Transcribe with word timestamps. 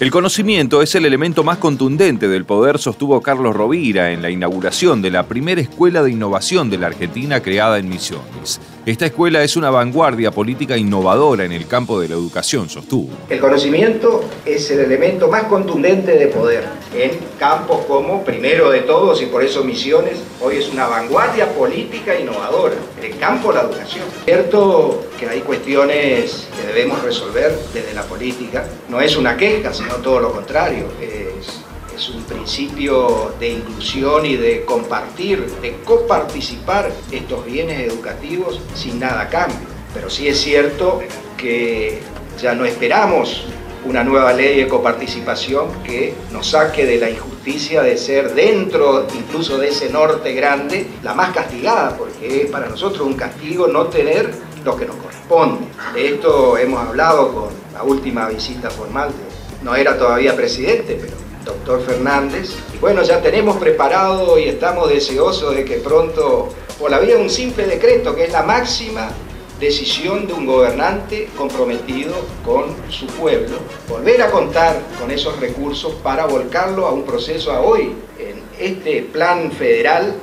El 0.00 0.12
conocimiento 0.12 0.80
es 0.80 0.94
el 0.94 1.06
elemento 1.06 1.42
más 1.42 1.58
contundente 1.58 2.28
del 2.28 2.44
poder, 2.44 2.78
sostuvo 2.78 3.20
Carlos 3.20 3.56
Rovira 3.56 4.12
en 4.12 4.22
la 4.22 4.30
inauguración 4.30 5.02
de 5.02 5.10
la 5.10 5.24
primera 5.24 5.60
escuela 5.60 6.04
de 6.04 6.12
innovación 6.12 6.70
de 6.70 6.78
la 6.78 6.86
Argentina 6.86 7.42
creada 7.42 7.78
en 7.78 7.88
Misiones. 7.88 8.60
Esta 8.86 9.06
escuela 9.06 9.42
es 9.42 9.56
una 9.56 9.70
vanguardia 9.70 10.30
política 10.30 10.76
innovadora 10.76 11.44
en 11.44 11.50
el 11.50 11.66
campo 11.66 11.98
de 12.00 12.06
la 12.06 12.14
educación, 12.14 12.68
sostuvo. 12.68 13.10
El 13.28 13.40
conocimiento 13.40 14.22
es 14.46 14.70
el 14.70 14.78
elemento 14.78 15.26
más 15.26 15.42
contundente 15.44 16.12
de 16.12 16.28
poder 16.28 16.64
en 16.94 17.18
campos 17.38 17.84
como, 17.86 18.24
primero 18.24 18.70
de 18.70 18.80
todos, 18.80 19.20
y 19.22 19.26
por 19.26 19.44
eso 19.44 19.64
Misiones 19.64 20.18
hoy 20.40 20.56
es 20.56 20.68
una 20.68 20.86
vanguardia 20.86 21.52
política 21.52 22.18
innovadora, 22.18 22.76
en 22.98 23.12
el 23.12 23.18
campo 23.18 23.48
de 23.48 23.54
la 23.54 23.62
educación. 23.62 24.04
Cierto 24.24 25.04
que 25.18 25.28
hay 25.28 25.40
cuestiones 25.40 26.48
que 26.56 26.66
debemos 26.66 27.02
resolver 27.02 27.58
desde 27.72 27.92
la 27.94 28.02
política, 28.02 28.66
no 28.88 29.00
es 29.00 29.16
una 29.16 29.36
queja, 29.36 29.72
sino 29.72 29.94
todo 29.96 30.20
lo 30.20 30.32
contrario, 30.32 30.86
es 31.00 31.62
es 31.98 32.08
un 32.10 32.22
principio 32.22 33.34
de 33.40 33.50
inclusión 33.54 34.24
y 34.24 34.36
de 34.36 34.64
compartir, 34.64 35.44
de 35.60 35.74
coparticipar 35.84 36.92
estos 37.10 37.44
bienes 37.44 37.80
educativos 37.80 38.60
sin 38.74 39.00
nada 39.00 39.22
a 39.22 39.28
cambio. 39.28 39.66
Pero 39.92 40.08
sí 40.08 40.28
es 40.28 40.40
cierto 40.40 41.00
que 41.36 42.00
ya 42.40 42.54
no 42.54 42.64
esperamos 42.64 43.46
una 43.88 44.04
nueva 44.04 44.34
ley 44.34 44.58
de 44.58 44.68
coparticipación 44.68 45.82
que 45.82 46.14
nos 46.30 46.50
saque 46.50 46.84
de 46.84 46.98
la 46.98 47.08
injusticia 47.08 47.82
de 47.82 47.96
ser 47.96 48.34
dentro 48.34 49.06
incluso 49.14 49.56
de 49.56 49.68
ese 49.68 49.88
norte 49.88 50.34
grande 50.34 50.86
la 51.02 51.14
más 51.14 51.32
castigada, 51.32 51.96
porque 51.96 52.42
es 52.42 52.50
para 52.50 52.68
nosotros 52.68 53.06
un 53.06 53.14
castigo 53.14 53.66
no 53.66 53.86
tener 53.86 54.30
lo 54.62 54.76
que 54.76 54.84
nos 54.84 54.96
corresponde. 54.96 55.66
De 55.94 56.08
esto 56.14 56.58
hemos 56.58 56.86
hablado 56.86 57.32
con 57.32 57.48
la 57.72 57.82
última 57.82 58.28
visita 58.28 58.68
formal, 58.68 59.10
no 59.62 59.74
era 59.74 59.96
todavía 59.96 60.36
presidente, 60.36 60.98
pero 61.00 61.16
doctor 61.46 61.80
Fernández. 61.80 62.50
Y 62.74 62.78
bueno, 62.78 63.02
ya 63.02 63.22
tenemos 63.22 63.56
preparado 63.56 64.38
y 64.38 64.44
estamos 64.48 64.90
deseosos 64.90 65.56
de 65.56 65.64
que 65.64 65.76
pronto, 65.76 66.50
por 66.78 66.90
la 66.90 66.98
vía 66.98 67.16
de 67.16 67.22
un 67.22 67.30
simple 67.30 67.66
decreto, 67.66 68.14
que 68.14 68.24
es 68.24 68.32
la 68.32 68.42
máxima 68.42 69.08
decisión 69.60 70.26
de 70.26 70.32
un 70.32 70.46
gobernante 70.46 71.28
comprometido 71.36 72.14
con 72.44 72.76
su 72.90 73.06
pueblo, 73.06 73.58
volver 73.88 74.22
a 74.22 74.30
contar 74.30 74.80
con 74.98 75.10
esos 75.10 75.38
recursos 75.40 75.94
para 76.02 76.26
volcarlo 76.26 76.86
a 76.86 76.92
un 76.92 77.04
proceso 77.04 77.52
a 77.52 77.60
hoy, 77.60 77.92
en 78.18 78.42
este 78.58 79.02
plan 79.02 79.50
federal 79.52 80.14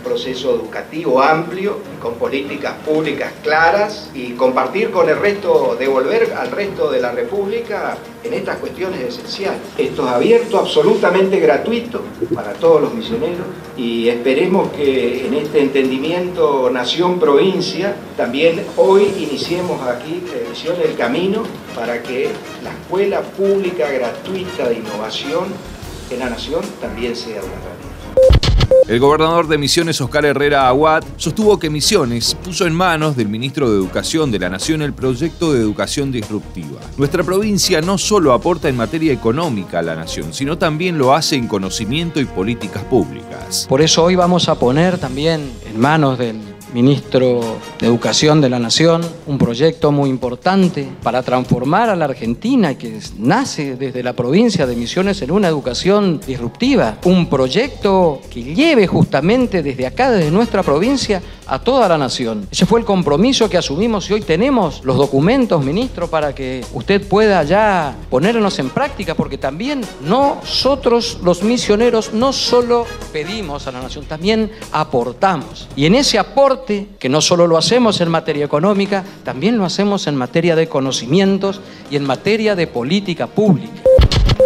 proceso 0.00 0.54
educativo 0.54 1.22
amplio, 1.22 1.78
con 2.00 2.14
políticas 2.14 2.74
públicas 2.84 3.32
claras 3.42 4.10
y 4.14 4.32
compartir 4.32 4.90
con 4.90 5.08
el 5.08 5.18
resto, 5.18 5.76
devolver 5.78 6.34
al 6.38 6.50
resto 6.50 6.90
de 6.90 7.00
la 7.00 7.12
República 7.12 7.96
en 8.22 8.34
estas 8.34 8.58
cuestiones 8.58 9.00
esenciales. 9.00 9.60
Esto 9.78 10.06
es 10.06 10.12
abierto, 10.12 10.58
absolutamente 10.58 11.38
gratuito 11.40 12.02
para 12.34 12.52
todos 12.52 12.82
los 12.82 12.94
misioneros 12.94 13.46
y 13.76 14.08
esperemos 14.08 14.70
que 14.72 15.26
en 15.26 15.34
este 15.34 15.60
entendimiento 15.60 16.70
nación-provincia 16.70 17.94
también 18.16 18.64
hoy 18.76 19.04
iniciemos 19.18 19.80
aquí 19.82 20.22
Televisión 20.30 20.76
El 20.82 20.94
Camino 20.96 21.42
para 21.74 22.02
que 22.02 22.28
la 22.62 22.70
escuela 22.70 23.22
pública 23.22 23.90
gratuita 23.90 24.68
de 24.68 24.74
innovación 24.76 25.46
en 26.10 26.18
la 26.18 26.30
nación 26.30 26.62
también 26.80 27.14
sea 27.14 27.40
una 27.40 27.54
realidad. 27.54 27.79
El 28.90 28.98
gobernador 28.98 29.46
de 29.46 29.56
Misiones, 29.56 30.00
Oscar 30.00 30.24
Herrera 30.24 30.66
Aguad, 30.66 31.04
sostuvo 31.16 31.60
que 31.60 31.70
Misiones 31.70 32.34
puso 32.34 32.66
en 32.66 32.74
manos 32.74 33.16
del 33.16 33.28
ministro 33.28 33.70
de 33.70 33.76
Educación 33.76 34.32
de 34.32 34.40
la 34.40 34.48
Nación 34.48 34.82
el 34.82 34.92
proyecto 34.92 35.52
de 35.52 35.60
educación 35.60 36.10
disruptiva. 36.10 36.80
Nuestra 36.96 37.22
provincia 37.22 37.80
no 37.82 37.98
solo 37.98 38.32
aporta 38.32 38.68
en 38.68 38.76
materia 38.76 39.12
económica 39.12 39.78
a 39.78 39.82
la 39.82 39.94
nación, 39.94 40.34
sino 40.34 40.58
también 40.58 40.98
lo 40.98 41.14
hace 41.14 41.36
en 41.36 41.46
conocimiento 41.46 42.18
y 42.18 42.24
políticas 42.24 42.82
públicas. 42.82 43.64
Por 43.68 43.80
eso 43.80 44.02
hoy 44.02 44.16
vamos 44.16 44.48
a 44.48 44.56
poner 44.56 44.98
también 44.98 45.52
en 45.72 45.78
manos 45.78 46.18
del 46.18 46.40
ministro 46.72 47.58
de 47.78 47.86
Educación 47.86 48.40
de 48.40 48.48
la 48.48 48.58
Nación, 48.58 49.02
un 49.26 49.38
proyecto 49.38 49.92
muy 49.92 50.10
importante 50.10 50.88
para 51.02 51.22
transformar 51.22 51.90
a 51.90 51.96
la 51.96 52.04
Argentina 52.04 52.76
que 52.76 52.98
nace 53.18 53.76
desde 53.76 54.02
la 54.02 54.12
provincia 54.12 54.66
de 54.66 54.76
Misiones 54.76 55.22
en 55.22 55.30
una 55.30 55.48
educación 55.48 56.20
disruptiva, 56.26 56.98
un 57.04 57.28
proyecto 57.28 58.20
que 58.30 58.42
lleve 58.42 58.86
justamente 58.86 59.62
desde 59.62 59.86
acá, 59.86 60.10
desde 60.10 60.30
nuestra 60.30 60.62
provincia, 60.62 61.22
a 61.46 61.58
toda 61.58 61.88
la 61.88 61.98
nación. 61.98 62.46
Ese 62.50 62.64
fue 62.64 62.78
el 62.78 62.86
compromiso 62.86 63.50
que 63.50 63.58
asumimos 63.58 64.08
y 64.08 64.12
hoy 64.12 64.20
tenemos 64.20 64.84
los 64.84 64.96
documentos, 64.96 65.64
ministro, 65.64 66.08
para 66.08 66.32
que 66.32 66.64
usted 66.74 67.06
pueda 67.06 67.42
ya 67.42 67.96
ponernos 68.08 68.58
en 68.60 68.70
práctica, 68.70 69.16
porque 69.16 69.36
también 69.36 69.80
nosotros 70.00 71.18
los 71.24 71.42
misioneros 71.42 72.14
no 72.14 72.32
solo 72.32 72.86
pedimos 73.12 73.66
a 73.66 73.72
la 73.72 73.82
nación, 73.82 74.04
también 74.04 74.52
aportamos. 74.70 75.68
Y 75.74 75.86
en 75.86 75.96
ese 75.96 76.20
aporte, 76.20 76.59
que 76.66 77.08
no 77.08 77.20
solo 77.20 77.46
lo 77.46 77.58
hacemos 77.58 78.00
en 78.00 78.10
materia 78.10 78.44
económica, 78.44 79.04
también 79.24 79.58
lo 79.58 79.64
hacemos 79.64 80.06
en 80.06 80.16
materia 80.16 80.56
de 80.56 80.68
conocimientos 80.68 81.60
y 81.90 81.96
en 81.96 82.04
materia 82.04 82.54
de 82.54 82.66
política 82.66 83.26
pública. 83.26 83.82